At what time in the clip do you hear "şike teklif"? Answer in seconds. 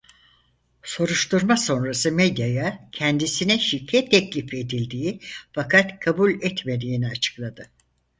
3.59-4.53